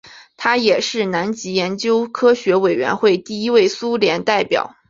[0.35, 4.73] 他也是南极研究科学委员会第一位苏联代表。